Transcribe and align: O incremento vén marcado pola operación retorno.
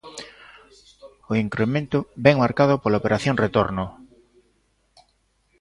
O 1.31 1.33
incremento 1.45 1.97
vén 2.25 2.41
marcado 2.43 2.73
pola 2.81 2.99
operación 3.01 3.35
retorno. 3.45 3.85